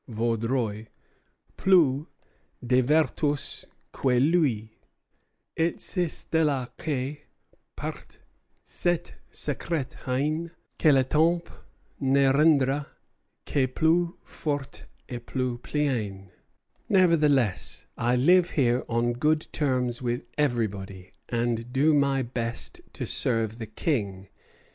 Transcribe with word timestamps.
[Vaudreuil], 0.09 0.87
plus 1.57 2.07
de 2.65 2.81
vertus 2.81 3.65
que 3.93 4.19
lui, 4.19 4.71
Et 5.55 5.79
c'est 5.79 6.25
de 6.31 6.39
là 6.43 6.67
que 6.75 7.17
part 7.75 8.17
cette 8.63 9.13
secrète 9.31 9.93
haine 10.07 10.49
Que 10.79 10.89
le 10.89 11.03
temps 11.03 11.43
ne 11.99 12.31
rendra 12.31 12.87
que 13.45 13.67
plus 13.67 14.15
forte 14.25 14.87
et 15.07 15.19
plus 15.23 15.59
pleine.' 15.59 16.31
Nevertheless 16.89 17.85
I 17.95 18.15
live 18.15 18.49
here 18.49 18.83
on 18.89 19.13
good 19.13 19.45
terms 19.53 20.01
with 20.01 20.25
everybody, 20.35 21.11
and 21.29 21.71
do 21.71 21.93
my 21.93 22.23
best 22.23 22.81
to 22.93 23.05
serve 23.05 23.59
the 23.59 23.67
King. 23.67 24.29